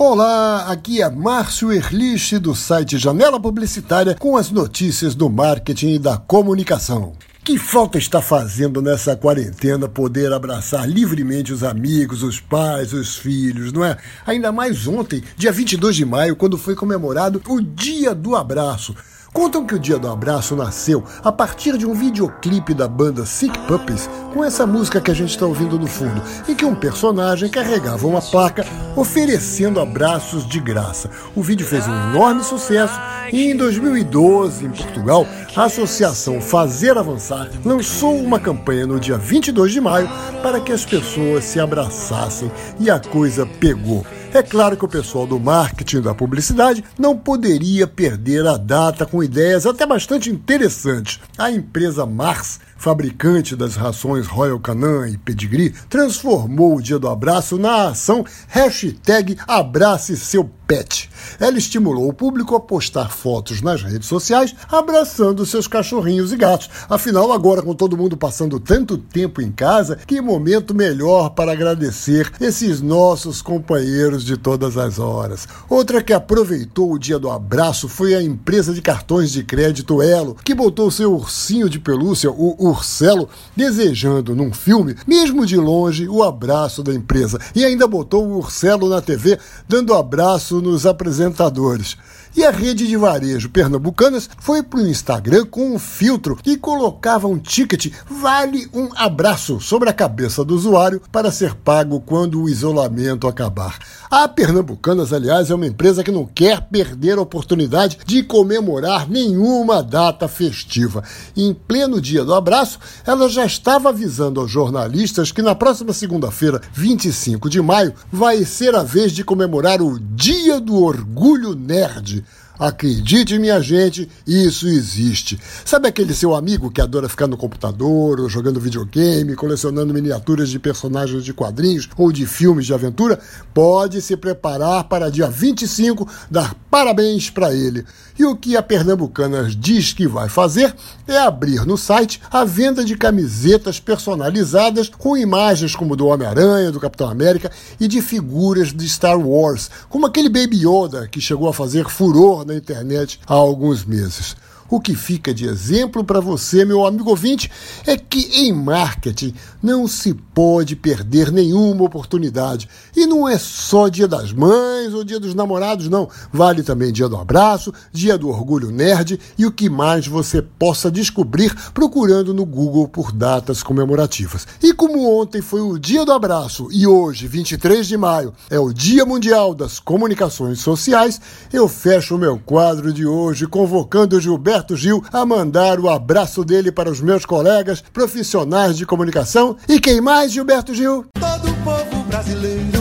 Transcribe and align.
Olá, 0.00 0.70
aqui 0.70 1.02
é 1.02 1.10
Márcio 1.10 1.72
Erlich 1.72 2.38
do 2.38 2.54
site 2.54 2.96
Janela 2.96 3.40
Publicitária 3.40 4.14
com 4.14 4.36
as 4.36 4.48
notícias 4.48 5.12
do 5.12 5.28
marketing 5.28 5.94
e 5.94 5.98
da 5.98 6.16
comunicação. 6.16 7.14
Que 7.42 7.58
falta 7.58 7.98
está 7.98 8.22
fazendo 8.22 8.80
nessa 8.80 9.16
quarentena 9.16 9.88
poder 9.88 10.32
abraçar 10.32 10.88
livremente 10.88 11.52
os 11.52 11.64
amigos, 11.64 12.22
os 12.22 12.38
pais, 12.38 12.92
os 12.92 13.16
filhos, 13.16 13.72
não 13.72 13.84
é? 13.84 13.96
Ainda 14.24 14.52
mais 14.52 14.86
ontem, 14.86 15.20
dia 15.36 15.50
22 15.50 15.96
de 15.96 16.04
maio, 16.04 16.36
quando 16.36 16.56
foi 16.56 16.76
comemorado 16.76 17.42
o 17.48 17.60
Dia 17.60 18.14
do 18.14 18.36
Abraço. 18.36 18.94
Contam 19.38 19.64
que 19.64 19.76
o 19.76 19.78
Dia 19.78 20.00
do 20.00 20.08
Abraço 20.08 20.56
nasceu 20.56 21.04
a 21.22 21.30
partir 21.30 21.78
de 21.78 21.86
um 21.86 21.94
videoclipe 21.94 22.74
da 22.74 22.88
banda 22.88 23.24
Sick 23.24 23.56
Puppies 23.68 24.10
com 24.34 24.44
essa 24.44 24.66
música 24.66 25.00
que 25.00 25.12
a 25.12 25.14
gente 25.14 25.30
está 25.30 25.46
ouvindo 25.46 25.78
no 25.78 25.86
fundo, 25.86 26.20
em 26.48 26.56
que 26.56 26.64
um 26.64 26.74
personagem 26.74 27.48
carregava 27.48 28.04
uma 28.08 28.20
placa 28.20 28.66
oferecendo 28.96 29.78
abraços 29.78 30.44
de 30.44 30.58
graça. 30.58 31.08
O 31.36 31.42
vídeo 31.42 31.64
fez 31.64 31.86
um 31.86 32.10
enorme 32.10 32.42
sucesso 32.42 32.98
e 33.32 33.52
em 33.52 33.56
2012, 33.56 34.66
em 34.66 34.70
Portugal, 34.70 35.24
a 35.54 35.64
associação 35.66 36.40
Fazer 36.40 36.98
Avançar 36.98 37.48
lançou 37.64 38.16
uma 38.16 38.40
campanha 38.40 38.88
no 38.88 38.98
dia 38.98 39.16
22 39.16 39.70
de 39.70 39.80
maio 39.80 40.08
para 40.42 40.60
que 40.60 40.72
as 40.72 40.84
pessoas 40.84 41.44
se 41.44 41.60
abraçassem 41.60 42.50
e 42.80 42.90
a 42.90 42.98
coisa 42.98 43.46
pegou. 43.46 44.04
É 44.32 44.42
claro 44.42 44.76
que 44.76 44.84
o 44.84 44.88
pessoal 44.88 45.26
do 45.26 45.40
marketing 45.40 46.02
da 46.02 46.14
publicidade 46.14 46.84
não 46.98 47.16
poderia 47.16 47.86
perder 47.86 48.46
a 48.46 48.58
data 48.58 49.06
com 49.06 49.22
ideias 49.28 49.66
até 49.66 49.86
bastante 49.86 50.30
interessantes. 50.30 51.20
A 51.36 51.50
empresa 51.50 52.04
Mars 52.04 52.60
fabricante 52.78 53.56
das 53.56 53.74
rações 53.74 54.26
Royal 54.26 54.60
Canin 54.60 55.12
e 55.12 55.18
Pedigree, 55.18 55.74
transformou 55.90 56.76
o 56.76 56.82
Dia 56.82 56.98
do 56.98 57.08
Abraço 57.08 57.58
na 57.58 57.88
ação 57.88 58.24
hashtag 58.46 59.36
Abrace 59.46 60.16
Seu 60.16 60.48
Pet. 60.68 61.08
Ela 61.40 61.56
estimulou 61.56 62.08
o 62.08 62.12
público 62.12 62.54
a 62.54 62.60
postar 62.60 63.10
fotos 63.10 63.62
nas 63.62 63.82
redes 63.82 64.06
sociais 64.06 64.54
abraçando 64.68 65.46
seus 65.46 65.66
cachorrinhos 65.66 66.30
e 66.30 66.36
gatos. 66.36 66.68
Afinal, 66.90 67.32
agora 67.32 67.62
com 67.62 67.74
todo 67.74 67.96
mundo 67.96 68.18
passando 68.18 68.60
tanto 68.60 68.98
tempo 68.98 69.40
em 69.40 69.50
casa, 69.50 69.96
que 70.06 70.20
momento 70.20 70.74
melhor 70.74 71.30
para 71.30 71.52
agradecer 71.52 72.30
esses 72.38 72.82
nossos 72.82 73.40
companheiros 73.40 74.24
de 74.24 74.36
todas 74.36 74.76
as 74.76 74.98
horas. 74.98 75.48
Outra 75.70 76.02
que 76.02 76.12
aproveitou 76.12 76.92
o 76.92 76.98
dia 76.98 77.18
do 77.18 77.30
abraço 77.30 77.88
foi 77.88 78.14
a 78.14 78.22
empresa 78.22 78.74
de 78.74 78.82
cartões 78.82 79.32
de 79.32 79.42
crédito 79.42 80.02
Elo, 80.02 80.36
que 80.44 80.54
botou 80.54 80.90
seu 80.90 81.14
ursinho 81.14 81.70
de 81.70 81.80
pelúcia, 81.80 82.30
o 82.30 82.68
Urcelo, 82.68 83.30
desejando 83.56 84.36
num 84.36 84.52
filme, 84.52 84.94
mesmo 85.06 85.46
de 85.46 85.56
longe, 85.56 86.06
o 86.06 86.22
abraço 86.22 86.82
da 86.82 86.92
empresa. 86.92 87.40
E 87.54 87.64
ainda 87.64 87.86
botou 87.86 88.26
o 88.26 88.36
Urcelo 88.36 88.86
na 88.90 89.00
TV, 89.00 89.38
dando 89.66 89.94
abraço 89.94 90.57
nos 90.62 90.86
apresentadores. 90.86 91.96
E 92.38 92.44
a 92.44 92.52
rede 92.52 92.86
de 92.86 92.96
varejo 92.96 93.50
Pernambucanas 93.50 94.30
foi 94.38 94.62
para 94.62 94.78
o 94.78 94.86
Instagram 94.86 95.44
com 95.46 95.74
um 95.74 95.76
filtro 95.76 96.36
que 96.36 96.56
colocava 96.56 97.26
um 97.26 97.36
ticket 97.36 97.92
vale 98.08 98.68
um 98.72 98.90
abraço 98.94 99.60
sobre 99.60 99.90
a 99.90 99.92
cabeça 99.92 100.44
do 100.44 100.54
usuário 100.54 101.02
para 101.10 101.32
ser 101.32 101.56
pago 101.56 102.00
quando 102.00 102.40
o 102.40 102.48
isolamento 102.48 103.26
acabar. 103.26 103.76
A 104.08 104.28
Pernambucanas, 104.28 105.12
aliás, 105.12 105.50
é 105.50 105.54
uma 105.54 105.66
empresa 105.66 106.04
que 106.04 106.12
não 106.12 106.24
quer 106.24 106.60
perder 106.60 107.18
a 107.18 107.22
oportunidade 107.22 107.98
de 108.06 108.22
comemorar 108.22 109.10
nenhuma 109.10 109.82
data 109.82 110.28
festiva. 110.28 111.02
Em 111.36 111.52
pleno 111.52 112.00
dia 112.00 112.24
do 112.24 112.32
abraço, 112.32 112.78
ela 113.04 113.28
já 113.28 113.44
estava 113.44 113.88
avisando 113.88 114.40
aos 114.40 114.50
jornalistas 114.50 115.32
que 115.32 115.42
na 115.42 115.56
próxima 115.56 115.92
segunda-feira, 115.92 116.62
25 116.72 117.50
de 117.50 117.60
maio, 117.60 117.92
vai 118.12 118.44
ser 118.44 118.76
a 118.76 118.84
vez 118.84 119.10
de 119.10 119.24
comemorar 119.24 119.82
o 119.82 119.98
Dia 119.98 120.60
do 120.60 120.80
Orgulho 120.80 121.54
Nerd. 121.54 122.24
Acredite, 122.58 123.38
minha 123.38 123.60
gente, 123.60 124.08
isso 124.26 124.66
existe. 124.66 125.38
Sabe 125.64 125.86
aquele 125.86 126.12
seu 126.12 126.34
amigo 126.34 126.70
que 126.70 126.80
adora 126.80 127.08
ficar 127.08 127.28
no 127.28 127.36
computador, 127.36 128.18
ou 128.18 128.28
jogando 128.28 128.58
videogame, 128.58 129.36
colecionando 129.36 129.94
miniaturas 129.94 130.48
de 130.48 130.58
personagens 130.58 131.24
de 131.24 131.32
quadrinhos 131.32 131.88
ou 131.96 132.10
de 132.10 132.26
filmes 132.26 132.66
de 132.66 132.74
aventura? 132.74 133.20
Pode 133.54 134.02
se 134.02 134.16
preparar 134.16 134.84
para 134.84 135.10
dia 135.10 135.28
25 135.28 136.08
dar 136.28 136.54
parabéns 136.68 137.30
para 137.30 137.54
ele. 137.54 137.84
E 138.18 138.24
o 138.24 138.34
que 138.34 138.56
a 138.56 138.62
Pernambucanas 138.62 139.54
diz 139.54 139.92
que 139.92 140.08
vai 140.08 140.28
fazer 140.28 140.74
é 141.06 141.16
abrir 141.16 141.64
no 141.64 141.78
site 141.78 142.20
a 142.28 142.44
venda 142.44 142.84
de 142.84 142.96
camisetas 142.96 143.78
personalizadas 143.78 144.88
com 144.88 145.16
imagens 145.16 145.76
como 145.76 145.94
do 145.94 146.08
Homem-Aranha, 146.08 146.72
do 146.72 146.80
Capitão 146.80 147.08
América 147.08 147.52
e 147.78 147.86
de 147.86 148.02
figuras 148.02 148.72
de 148.72 148.88
Star 148.88 149.18
Wars, 149.20 149.70
como 149.88 150.04
aquele 150.04 150.28
Baby 150.28 150.66
Yoda 150.66 151.06
que 151.06 151.20
chegou 151.20 151.48
a 151.48 151.54
fazer 151.54 151.88
furor 151.88 152.44
na 152.48 152.56
internet 152.56 153.20
há 153.26 153.34
alguns 153.34 153.84
meses. 153.84 154.36
O 154.70 154.80
que 154.80 154.94
fica 154.94 155.32
de 155.32 155.46
exemplo 155.46 156.04
para 156.04 156.20
você, 156.20 156.62
meu 156.62 156.84
amigo 156.84 157.08
ouvinte, 157.08 157.50
é 157.86 157.96
que 157.96 158.42
em 158.42 158.52
marketing 158.52 159.32
não 159.62 159.88
se 159.88 160.12
pode 160.12 160.76
perder 160.76 161.32
nenhuma 161.32 161.84
oportunidade. 161.84 162.68
E 162.94 163.06
não 163.06 163.26
é 163.26 163.38
só 163.38 163.88
dia 163.88 164.06
das 164.06 164.30
mães 164.30 164.92
ou 164.92 165.02
dia 165.02 165.18
dos 165.18 165.34
namorados, 165.34 165.88
não. 165.88 166.06
Vale 166.30 166.62
também 166.62 166.92
dia 166.92 167.08
do 167.08 167.16
abraço, 167.16 167.72
dia 167.90 168.18
do 168.18 168.28
orgulho 168.28 168.70
nerd 168.70 169.18
e 169.38 169.46
o 169.46 169.52
que 169.52 169.70
mais 169.70 170.06
você 170.06 170.42
possa 170.42 170.90
descobrir 170.90 171.54
procurando 171.72 172.34
no 172.34 172.44
Google 172.44 172.86
por 172.88 173.10
datas 173.10 173.62
comemorativas. 173.62 174.46
E 174.62 174.74
como 174.74 175.18
ontem 175.18 175.40
foi 175.40 175.62
o 175.62 175.78
dia 175.78 176.04
do 176.04 176.12
abraço 176.12 176.68
e 176.70 176.86
hoje, 176.86 177.26
23 177.26 177.86
de 177.86 177.96
maio, 177.96 178.34
é 178.50 178.58
o 178.58 178.72
Dia 178.72 179.06
Mundial 179.06 179.54
das 179.54 179.80
Comunicações 179.80 180.60
Sociais, 180.60 181.18
eu 181.50 181.68
fecho 181.68 182.16
o 182.16 182.18
meu 182.18 182.38
quadro 182.38 182.92
de 182.92 183.06
hoje 183.06 183.46
convocando 183.46 184.20
Gilberto 184.20 184.57
Gilberto 184.58 184.76
Gil 184.76 185.04
a 185.12 185.24
mandar 185.24 185.78
o 185.78 185.88
abraço 185.88 186.44
dele 186.44 186.72
para 186.72 186.90
os 186.90 187.00
meus 187.00 187.24
colegas 187.24 187.80
profissionais 187.92 188.76
de 188.76 188.84
comunicação. 188.84 189.56
E 189.68 189.78
quem 189.78 190.00
mais, 190.00 190.32
Gilberto 190.32 190.74
Gil? 190.74 191.06
Todo 191.14 191.50
o 191.50 191.54
povo 191.62 192.02
brasileiro 192.04 192.77